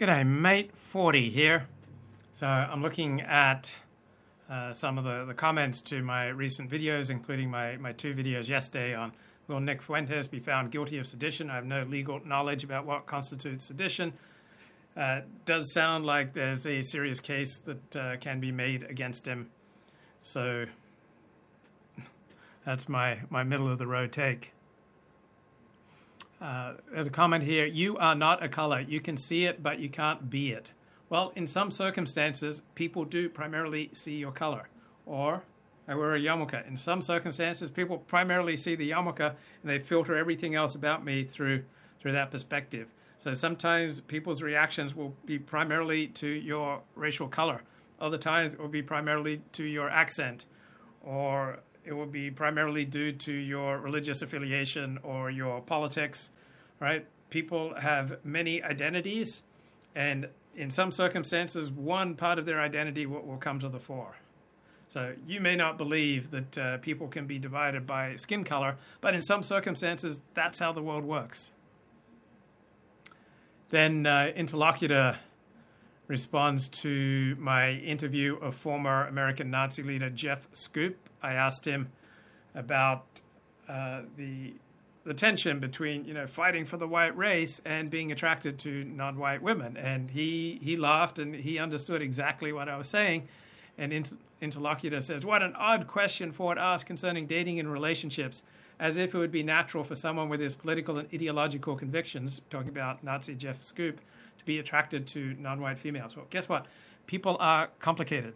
[0.00, 0.70] G'day, mate.
[0.92, 1.66] 40 here.
[2.38, 3.70] So I'm looking at
[4.48, 8.48] uh, some of the, the comments to my recent videos, including my, my two videos
[8.48, 9.12] yesterday on
[9.46, 11.50] Will Nick Fuentes be found guilty of sedition?
[11.50, 14.14] I have no legal knowledge about what constitutes sedition.
[14.96, 19.50] Uh, does sound like there's a serious case that uh, can be made against him.
[20.20, 20.64] So
[22.64, 24.54] that's my, my middle of the road take.
[26.40, 28.80] Uh, there's a comment here you are not a color.
[28.80, 30.70] You can see it, but you can't be it.
[31.10, 34.68] Well, in some circumstances, people do primarily see your color.
[35.04, 35.42] Or
[35.88, 36.66] I wear a yarmulke.
[36.68, 41.24] In some circumstances, people primarily see the yarmulke and they filter everything else about me
[41.24, 41.64] through
[42.00, 42.88] through that perspective.
[43.18, 47.62] So sometimes people's reactions will be primarily to your racial color.
[48.00, 50.46] Other times it will be primarily to your accent,
[51.02, 56.30] or it will be primarily due to your religious affiliation or your politics,
[56.78, 57.06] right?
[57.30, 59.42] People have many identities,
[59.94, 64.16] and in some circumstances, one part of their identity will, will come to the fore.
[64.88, 69.14] So you may not believe that uh, people can be divided by skin color, but
[69.14, 71.50] in some circumstances, that's how the world works.
[73.70, 75.20] Then uh, interlocutor
[76.10, 80.94] responds to my interview of former American Nazi leader Jeff Schoep.
[81.22, 81.92] I asked him
[82.54, 83.06] about
[83.68, 84.52] uh, the
[85.04, 89.40] the tension between you know fighting for the white race and being attracted to non-white
[89.40, 93.28] women, and he he laughed and he understood exactly what I was saying.
[93.78, 98.42] And inter- interlocutor says, "What an odd question Ford asked concerning dating and relationships."
[98.80, 102.70] As if it would be natural for someone with his political and ideological convictions, talking
[102.70, 103.98] about Nazi Jeff Schoep,
[104.40, 106.16] to be attracted to non-white females.
[106.16, 106.66] Well, guess what?
[107.06, 108.34] People are complicated,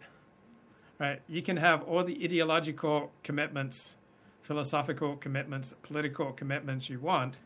[0.99, 1.19] right?
[1.27, 3.95] You can have all the ideological commitments,
[4.43, 7.37] philosophical commitments, political commitments you want,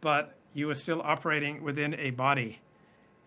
[0.00, 2.60] but you are still operating within a body,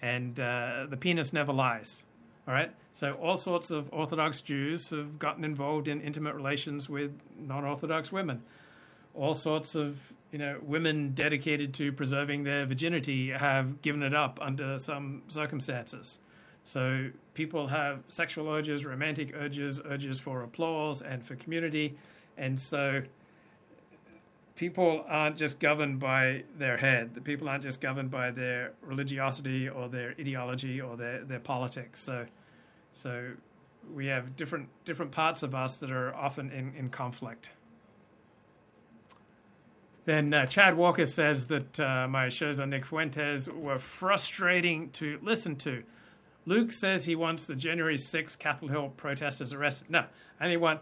[0.02, 2.04] and uh, the penis never lies.
[2.48, 2.74] All right.
[2.94, 8.42] So all sorts of Orthodox Jews have gotten involved in intimate relations with non-Orthodox women.
[9.18, 9.98] All sorts of
[10.32, 16.20] you know, women dedicated to preserving their virginity have given it up under some circumstances.
[16.66, 21.98] So people have sexual urges, romantic urges, urges for applause and for community.
[22.38, 23.04] And so
[24.56, 27.16] people aren't just governed by their head.
[27.16, 32.04] The people aren't just governed by their religiosity or their ideology or their, their politics.
[32.04, 32.26] So,
[32.92, 33.32] so
[33.94, 37.50] we have different different parts of us that are often in, in conflict.
[40.08, 45.20] Then uh, Chad Walker says that uh, my shows on Nick Fuentes were frustrating to
[45.22, 45.84] listen to.
[46.46, 49.90] Luke says he wants the January 6th Capitol Hill protesters arrested.
[49.90, 50.06] No,
[50.40, 50.80] I only want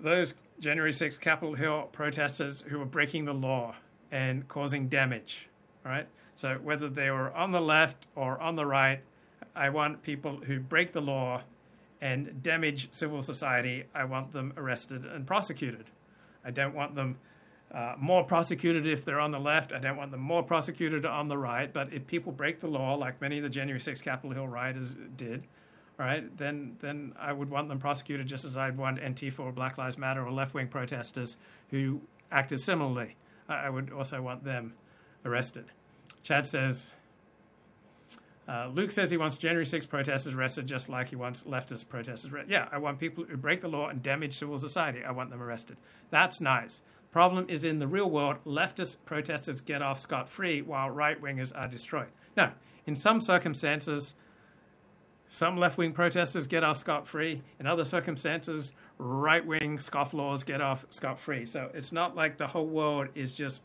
[0.00, 3.74] those January 6th Capitol Hill protesters who were breaking the law
[4.10, 5.46] and causing damage.
[5.84, 6.06] All right.
[6.34, 9.00] So whether they were on the left or on the right,
[9.54, 11.42] I want people who break the law
[12.00, 13.84] and damage civil society.
[13.94, 15.84] I want them arrested and prosecuted.
[16.46, 17.18] I don't want them
[17.72, 19.72] uh, more prosecuted if they're on the left.
[19.72, 21.70] I don't want them more prosecuted on the right.
[21.72, 24.96] But if people break the law, like many of the January 6th Capitol Hill rioters
[25.16, 25.44] did,
[25.98, 29.76] right, then then I would want them prosecuted just as I'd want Antifa or Black
[29.76, 31.36] Lives Matter or left wing protesters
[31.70, 32.00] who
[32.32, 33.16] acted similarly.
[33.48, 34.74] I would also want them
[35.24, 35.66] arrested.
[36.22, 36.92] Chad says.
[38.46, 42.32] Uh, Luke says he wants January 6 protesters arrested just like he wants leftist protesters
[42.32, 42.50] arrested.
[42.50, 45.04] Yeah, I want people who break the law and damage civil society.
[45.04, 45.76] I want them arrested.
[46.08, 46.80] That's nice.
[47.10, 51.56] Problem is in the real world, leftist protesters get off scot free while right wingers
[51.56, 52.08] are destroyed.
[52.36, 52.52] Now,
[52.86, 54.14] in some circumstances,
[55.30, 57.42] some left wing protesters get off scot free.
[57.58, 61.44] In other circumstances, right wing scofflaws get off scot free.
[61.44, 63.62] So it's not like the whole world is just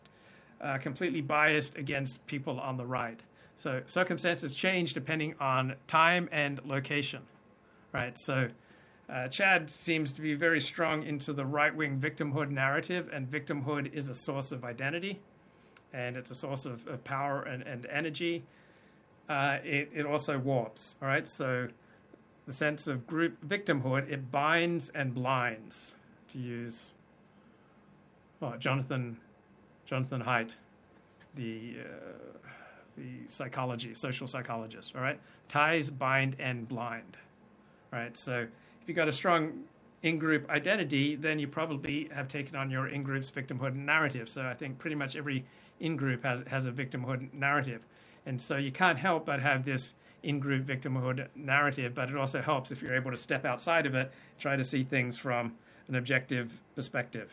[0.61, 3.19] uh, completely biased against people on the right.
[3.57, 7.21] So circumstances change depending on time and location,
[7.91, 8.17] right?
[8.17, 8.47] So
[9.09, 13.93] uh, Chad seems to be very strong into the right wing victimhood narrative, and victimhood
[13.93, 15.19] is a source of identity
[15.93, 18.43] and it's a source of, of power and, and energy.
[19.29, 21.27] Uh, it, it also warps, all right?
[21.27, 21.67] So
[22.45, 25.93] the sense of group victimhood, it binds and blinds,
[26.29, 26.93] to use
[28.59, 29.17] Jonathan,
[29.85, 30.49] Jonathan Haidt,
[31.35, 32.37] the, uh,
[32.97, 35.19] the psychology, social psychologist, all right?
[35.47, 37.17] Ties, bind, and blind,
[37.91, 38.17] right?
[38.17, 38.47] So
[38.83, 39.63] if you've got a strong
[40.01, 44.27] in-group identity, then you probably have taken on your in-group's victimhood narrative.
[44.27, 45.45] So I think pretty much every
[45.79, 47.81] in-group has has a victimhood narrative,
[48.25, 49.93] and so you can't help but have this
[50.23, 51.95] in-group victimhood narrative.
[51.95, 54.83] But it also helps if you're able to step outside of it, try to see
[54.83, 55.53] things from
[55.87, 57.31] an objective perspective.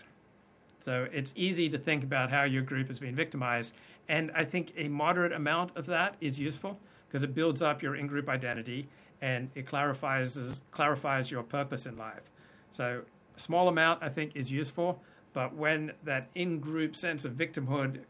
[0.85, 3.75] So it's easy to think about how your group has been victimized,
[4.09, 6.79] and I think a moderate amount of that is useful.
[7.11, 8.89] Because it builds up your in-group identity
[9.21, 10.39] and it clarifies
[10.71, 12.23] clarifies your purpose in life.
[12.71, 13.03] So
[13.37, 15.03] a small amount I think is useful,
[15.33, 18.01] but when that in-group sense of victimhood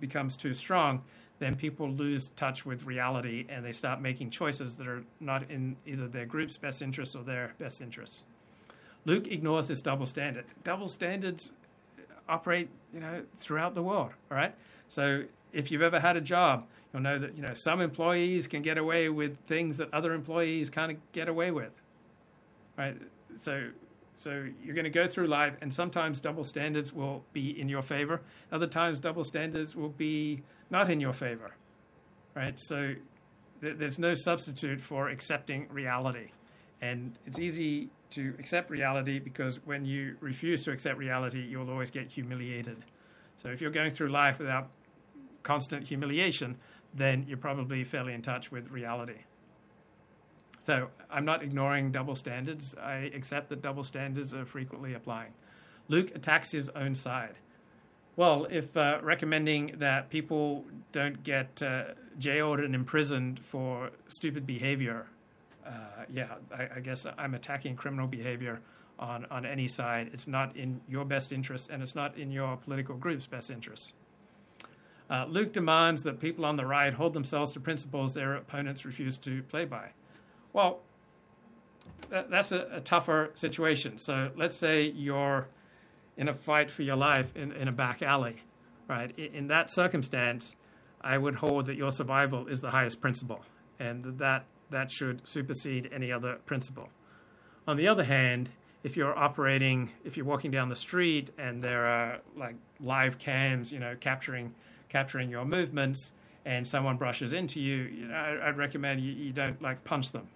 [0.00, 1.02] becomes too strong,
[1.38, 5.76] then people lose touch with reality and they start making choices that are not in
[5.86, 8.22] either their group's best interests or their best interests.
[9.04, 10.44] Luke ignores this double standard.
[10.64, 11.52] Double standards
[12.28, 14.10] operate, you know, throughout the world.
[14.30, 14.54] All right.
[14.88, 18.62] So if you've ever had a job, you'll know that you know some employees can
[18.62, 21.72] get away with things that other employees can't get away with.
[22.76, 22.96] Right.
[23.38, 23.70] So
[24.20, 27.80] so you're going to go through life, and sometimes double standards will be in your
[27.80, 28.20] favor.
[28.52, 31.52] Other times, double standards will be not in your favor.
[32.34, 32.58] Right.
[32.60, 32.94] So
[33.62, 36.32] th- there's no substitute for accepting reality,
[36.82, 41.90] and it's easy to accept reality because when you refuse to accept reality, you'll always
[41.90, 42.84] get humiliated.
[43.42, 44.68] So if you're going through life without
[45.42, 46.56] constant humiliation,
[46.94, 49.18] then you're probably fairly in touch with reality.
[50.66, 52.74] So I'm not ignoring double standards.
[52.74, 55.32] I accept that double standards are frequently applying.
[55.88, 57.34] Luke attacks his own side.
[58.16, 61.84] Well, if uh, recommending that people don't get uh,
[62.18, 65.06] jailed and imprisoned for stupid behavior
[65.66, 68.60] uh, yeah, I, I, guess I'm attacking criminal behavior
[68.98, 70.10] on, on any side.
[70.12, 73.92] It's not in your best interest, and it's not in your political group's best interest.
[75.10, 79.16] Uh, Luke demands that people on the right hold themselves to principles their opponents refuse
[79.18, 79.88] to play by.
[80.52, 80.80] Well,
[82.10, 83.98] that, that's a, a, tougher situation.
[83.98, 85.48] So let's say you're
[86.16, 88.36] in a fight for your life in, in a back alley,
[88.88, 89.12] right?
[89.18, 90.54] In, in that circumstance,
[91.00, 93.44] I would hold that your survival is the highest principle,
[93.78, 96.88] and that that should supersede any other principle.
[97.66, 98.50] On the other hand,
[98.84, 103.72] if you're operating, if you're walking down the street and there are like live cams,
[103.72, 104.54] you know, capturing
[104.90, 106.12] capturing your movements,
[106.44, 110.12] and someone brushes into you, you know, I, would recommend you, you, don't like punch
[110.12, 110.28] them,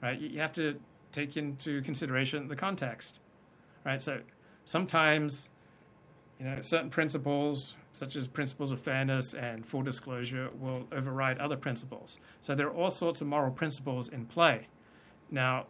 [0.00, 0.18] right?
[0.18, 0.78] You, you have to
[1.12, 3.18] take into consideration the context,
[3.84, 4.00] right?
[4.00, 4.20] So
[4.64, 5.48] sometimes,
[6.38, 11.56] you know, certain principles such as principles of fairness and full disclosure, will override other
[11.56, 12.18] principles.
[12.42, 14.68] So there are all sorts of moral principles in play.
[15.30, 15.66] Now,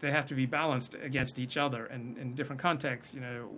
[0.00, 3.48] they have to be balanced against each other, and in different contexts, you know,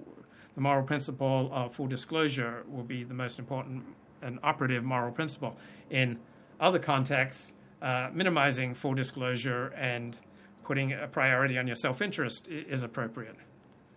[0.54, 3.84] the moral principle of full disclosure will be the most important
[4.22, 5.56] and operative moral principle.
[5.90, 6.18] In
[6.60, 7.52] other contexts,
[7.82, 10.16] uh, minimizing full disclosure and
[10.64, 13.36] putting a priority on your self interest is appropriate.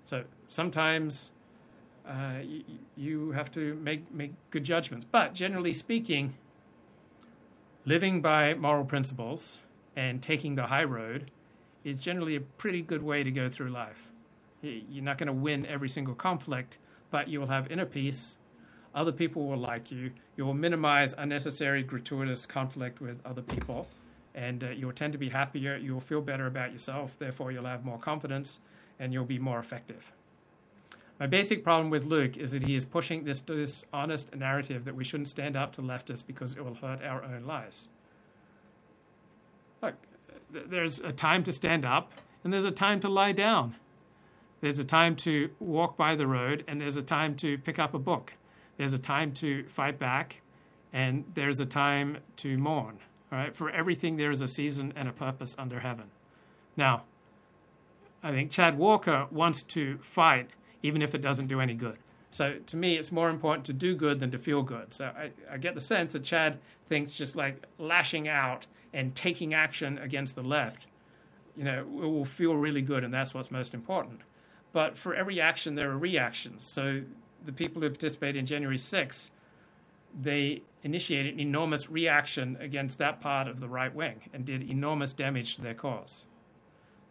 [0.05, 1.31] So sometimes
[2.07, 2.63] uh, you,
[2.95, 5.05] you have to make, make good judgments.
[5.09, 6.35] But generally speaking,
[7.85, 9.59] living by moral principles
[9.95, 11.31] and taking the high road
[11.83, 14.06] is generally a pretty good way to go through life.
[14.89, 16.77] You're not going to win every single conflict,
[17.11, 18.35] but you will have inner peace.
[18.93, 20.11] Other people will like you.
[20.35, 23.87] You will minimize unnecessary, gratuitous conflict with other people,
[24.33, 25.77] and uh, you'll tend to be happier.
[25.77, 27.15] You'll feel better about yourself.
[27.17, 28.59] Therefore, you'll have more confidence,
[28.99, 30.11] and you'll be more effective.
[31.19, 35.03] My basic problem with Luke is that he is pushing this dishonest narrative that we
[35.03, 37.87] shouldn't stand up to leftists because it will hurt our own lives.
[39.81, 39.95] Look,
[40.51, 42.11] there's a time to stand up
[42.43, 43.75] and there's a time to lie down.
[44.61, 47.93] There's a time to walk by the road and there's a time to pick up
[47.93, 48.33] a book.
[48.77, 50.41] There's a time to fight back
[50.93, 52.99] and there's a time to mourn.
[53.31, 56.05] All right, for everything there is a season and a purpose under heaven.
[56.75, 57.03] Now,
[58.23, 60.49] I think Chad Walker wants to fight
[60.81, 61.97] even if it doesn't do any good.
[62.31, 64.93] So to me, it's more important to do good than to feel good.
[64.93, 69.53] So I, I get the sense that Chad thinks just like lashing out and taking
[69.53, 70.85] action against the left,
[71.55, 74.21] you know, will feel really good, and that's what's most important.
[74.77, 76.63] But for every action, there are reactions.
[76.63, 77.01] So
[77.43, 79.31] the people who participated in January 6th,
[80.21, 85.13] they initiated an enormous reaction against that part of the right wing and did enormous
[85.13, 86.27] damage to their cause.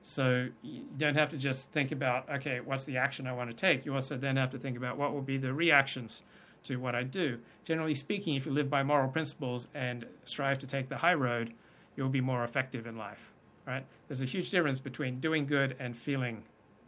[0.01, 3.57] So you don't have to just think about, okay, what's the action I want to
[3.57, 3.85] take?
[3.85, 6.23] You also then have to think about what will be the reactions
[6.67, 7.41] to what I do.
[7.65, 11.53] Generally speaking, if you live by moral principles and strive to take the high road,
[11.97, 13.33] you'll be more effective in life,
[13.67, 13.85] right?
[14.07, 16.45] There's a huge difference between doing good and feeling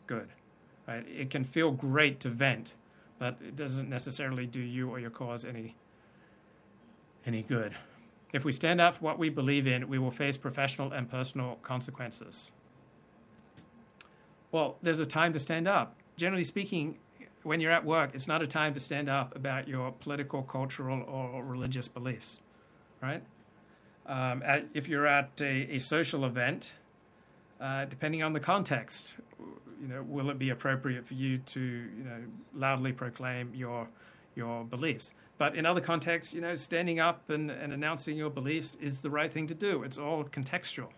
[0.06, 0.28] good,
[0.88, 1.07] right?
[1.07, 2.73] It can feel great to vent,
[3.18, 5.76] but it doesn't necessarily do you or your cause any
[7.26, 7.76] any good.
[8.33, 11.59] If we stand up for what we believe in, we will face professional and personal
[11.62, 12.52] consequences.
[14.50, 15.97] Well, there's a time to stand up.
[16.16, 16.97] Generally speaking,
[17.42, 21.02] when you're at work, it's not a time to stand up about your political, cultural,
[21.02, 22.40] or religious beliefs,
[23.02, 23.23] right?
[24.07, 26.73] Um, at, if you're at a, a social event,
[27.60, 29.14] uh, depending on the context,
[29.80, 32.20] you know, will it be appropriate for you to, you know,
[32.54, 33.88] loudly proclaim your
[34.34, 35.14] your beliefs?
[35.38, 39.10] But in other contexts, you know, standing up and, and announcing your beliefs is the
[39.10, 39.82] right thing to do.
[39.82, 40.88] It's all contextual,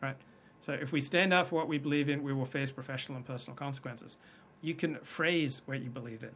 [0.00, 0.16] right?
[0.60, 3.26] So if we stand up for what we believe in, we will face professional and
[3.26, 4.16] personal consequences.
[4.62, 6.30] You can phrase what you believe in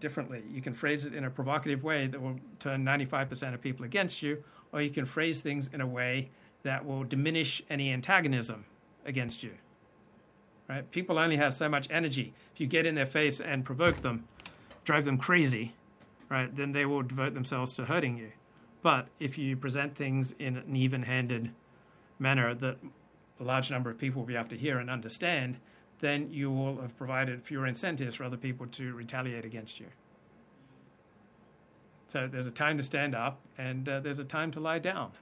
[0.00, 0.42] differently.
[0.50, 4.22] You can phrase it in a provocative way that will turn 95% of people against
[4.22, 4.42] you,
[4.72, 6.30] or you can phrase things in a way
[6.64, 8.64] that will diminish any antagonism
[9.06, 9.52] against you.
[10.68, 10.90] Right?
[10.90, 12.34] People only have so much energy.
[12.54, 14.24] If you get in their face and provoke them,
[14.84, 15.74] drive them crazy,
[16.28, 18.32] right, then they will devote themselves to hurting you.
[18.82, 21.50] But if you present things in an even-handed
[22.18, 22.76] manner that
[23.40, 25.58] a large number of people will be able to hear and understand,
[26.00, 29.86] then you will have provided fewer incentives for other people to retaliate against you.
[32.08, 35.12] So there's a time to stand up and uh, there's a time to lie down.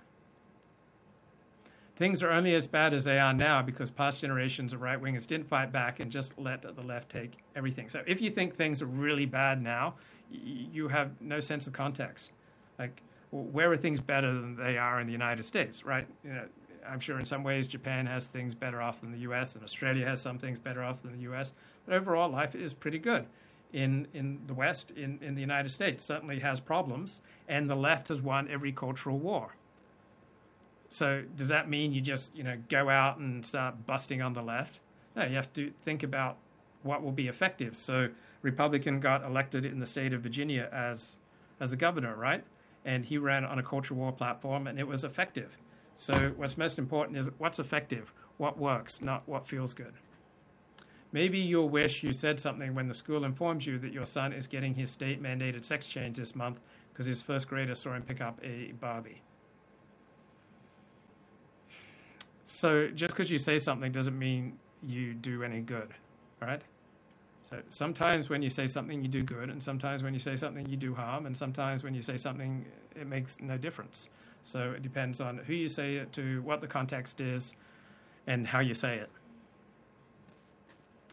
[2.03, 5.25] Things are only as bad as they are now because past generations of right wingers
[5.25, 7.89] didn't fight back and just let the left take everything.
[7.89, 9.95] So if you think things are really bad now,
[10.29, 12.33] you have no sense of context.
[12.77, 16.09] Like, where are things better than they are in the United States, right?
[16.25, 16.47] You know,
[16.85, 19.55] I'm sure in some ways Japan has things better off than the U.S.
[19.55, 21.53] and Australia has some things better off than the U.S.
[21.87, 23.27] But overall, life is pretty good
[23.73, 24.91] in in the West.
[24.91, 29.19] In in the United States, certainly has problems, and the left has won every cultural
[29.19, 29.55] war.
[30.93, 34.43] So does that mean you just you know go out and start busting on the
[34.43, 34.79] left?
[35.17, 36.37] No, you have to think about
[36.83, 37.77] what will be effective.
[37.77, 38.09] So
[38.43, 41.17] Republican got elected in the state of Virginia as
[41.61, 42.45] as the governor, right?
[42.85, 45.57] And he ran on a culture war platform, and it was effective.
[45.97, 49.95] So what's most important is what's effective, what works, not what feels good.
[51.11, 54.47] Maybe you'll wish you said something when the school informs you that your son is
[54.47, 56.59] getting his state mandated sex change this month
[56.93, 59.23] because his first grader saw him pick up a Barbie.
[62.53, 65.89] So just because you say something doesn't mean you do any good,
[66.41, 66.61] right?
[67.49, 70.69] So sometimes when you say something, you do good, and sometimes when you say something,
[70.69, 74.11] you do harm, and sometimes when you say something, it makes no difference.
[74.45, 77.55] So it depends on who you say it to, what the context is,
[78.27, 79.11] and how you say it.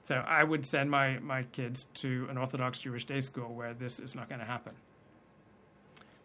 [0.09, 3.97] So I would send my, my kids to an Orthodox Jewish day school where this
[3.97, 4.73] is not going to happen.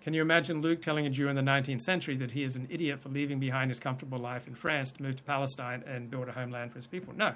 [0.05, 2.67] Can you imagine Luke telling a Jew in the 19th century that he is an
[2.69, 6.29] idiot for leaving behind his comfortable life in France to move to Palestine and build
[6.29, 7.15] a homeland for his people?
[7.17, 7.33] No,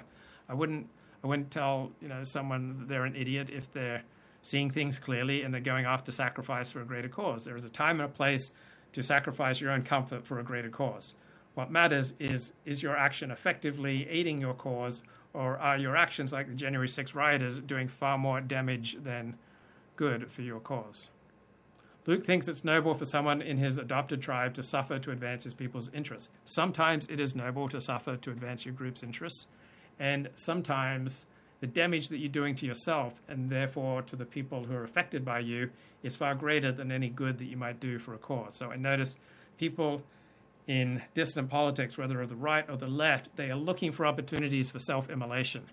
[0.47, 0.87] I wouldn't
[1.23, 4.03] I wouldn't tell you know someone they're an idiot if they're
[4.43, 7.43] seeing things clearly and they're going to sacrifice for a greater cause.
[7.43, 8.51] There is a time and a place
[8.93, 11.15] to sacrifice your own comfort for a greater cause.
[11.55, 15.01] What matters is is your action effectively aiding your cause,
[15.33, 19.39] or are your actions like the January 6 rioters doing far more damage than
[19.95, 21.09] good for your cause?
[22.05, 25.53] Luke thinks it's noble for someone in his adopted tribe to suffer to advance his
[25.53, 26.29] people's interests.
[26.45, 29.47] Sometimes it is noble to suffer to advance your group's interests.
[29.99, 31.25] And sometimes
[31.59, 35.25] the damage that you're doing to yourself and therefore to the people who are affected
[35.25, 35.69] by you
[36.01, 38.55] is far greater than any good that you might do for a cause.
[38.57, 39.15] So I notice
[39.57, 40.01] people
[40.67, 44.69] in distant politics, whether of the right or the left, they are looking for opportunities
[44.69, 45.63] for self immolation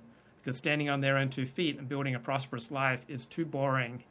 [0.42, 4.02] because standing on their own two feet and building a prosperous life is too boring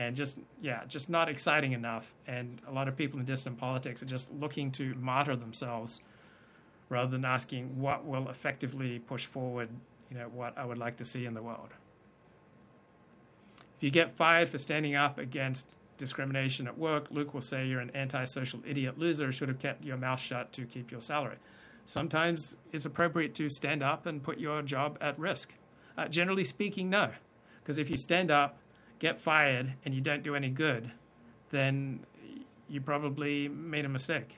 [0.00, 2.10] and just, yeah, just not exciting enough.
[2.26, 6.00] And a lot of people in distant politics are just looking to martyr themselves
[6.88, 9.68] rather than asking what will effectively push forward,
[10.10, 11.68] you know, what I would like to see in the world.
[13.76, 15.66] If you get fired for standing up against
[15.98, 19.98] discrimination at work, Luke will say you're an antisocial idiot loser, should have kept your
[19.98, 21.36] mouth shut to keep your salary.
[21.84, 25.52] Sometimes it's appropriate to stand up and put your job at risk.
[25.98, 27.10] Uh, generally speaking, no.
[27.62, 28.56] Because if you stand up,
[29.00, 30.92] get fired, and you don't do any good,
[31.50, 32.00] then
[32.68, 34.36] you probably made a mistake.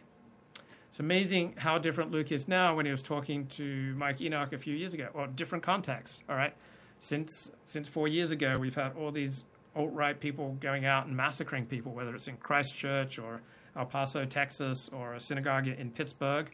[0.88, 4.58] It's amazing how different Luke is now when he was talking to Mike Enoch a
[4.58, 6.22] few years ago, or different context.
[6.28, 6.54] All right,
[7.00, 11.16] since since four years ago, we've had all these alt right people going out and
[11.16, 13.40] massacring people, whether it's in Christchurch or
[13.76, 16.50] El Paso, Texas, or a synagogue in Pittsburgh.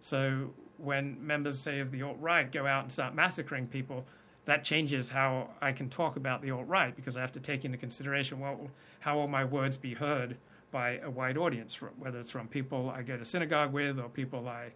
[0.00, 4.06] So when members, say, of the alt right go out and start massacring people,
[4.48, 7.66] that changes how I can talk about the alt right because I have to take
[7.66, 10.38] into consideration well, how will my words be heard
[10.70, 14.48] by a wide audience, whether it's from people I go to synagogue with or people
[14.48, 14.70] I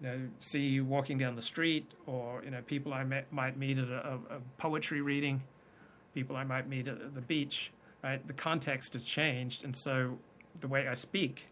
[0.00, 3.78] you know, see walking down the street or you know people I met, might meet
[3.78, 5.42] at a, a, poetry reading,
[6.14, 7.72] people I might meet at the beach.
[8.04, 10.16] Right, the context has changed, and so
[10.60, 11.42] the way I speak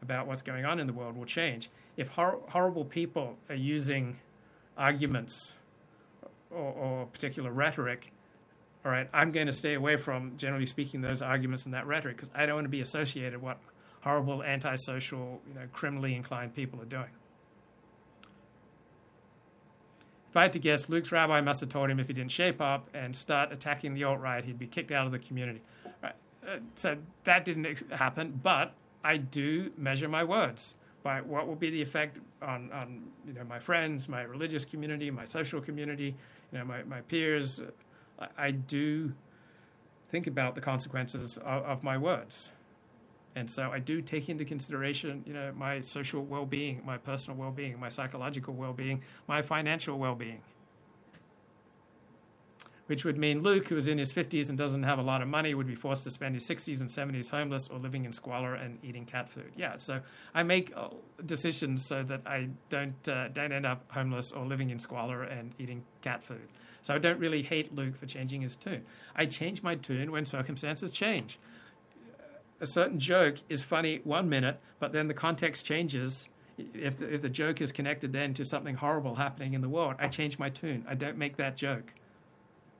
[0.00, 1.70] about what's going on in the world will change.
[1.96, 4.16] If hor- horrible people are using
[4.78, 5.54] arguments
[6.50, 8.12] or, or particular rhetoric
[8.84, 12.16] all right, I'm going to stay away from, generally speaking, those arguments and that rhetoric
[12.16, 13.58] because I don't want to be associated with what
[14.00, 17.10] horrible, antisocial, you know, criminally inclined people are doing.
[20.30, 22.60] If I had to guess, Luke's rabbi must have told him if he didn't shape
[22.60, 25.60] up and start attacking the alt right, he'd be kicked out of the community.
[26.02, 26.14] Right.
[26.48, 28.72] uh, so that didn't ex- happen, but
[29.04, 33.44] I do measure my words by what will be the effect on, on you know,
[33.44, 36.14] my friends, my religious community, my social community,
[36.52, 37.60] you know, my, my peers.
[38.18, 39.12] I, I do
[40.10, 42.50] think about the consequences of, of my words.
[43.36, 47.78] And so I do take into consideration, you know, my social well-being, my personal well-being,
[47.78, 50.42] my psychological well-being, my financial well-being
[52.90, 55.28] which would mean Luke, who is in his 50s and doesn't have a lot of
[55.28, 58.56] money, would be forced to spend his 60s and 70s homeless or living in squalor
[58.56, 59.52] and eating cat food.
[59.56, 60.00] Yeah, so
[60.34, 60.88] I make uh,
[61.24, 65.54] decisions so that I don't uh, don't end up homeless or living in squalor and
[65.60, 66.48] eating cat food.
[66.82, 68.84] So I don't really hate Luke for changing his tune.
[69.14, 71.38] I change my tune when circumstances change.
[72.60, 76.28] A certain joke is funny one minute, but then the context changes.
[76.58, 79.94] If the, if the joke is connected then to something horrible happening in the world,
[80.00, 80.84] I change my tune.
[80.88, 81.92] I don't make that joke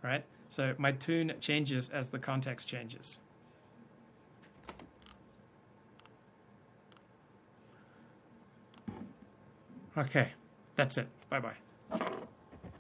[0.03, 0.25] right?
[0.49, 3.19] So my tune changes as the context changes.
[9.97, 10.29] Okay,
[10.77, 11.09] that's it.
[11.29, 12.21] Bye bye.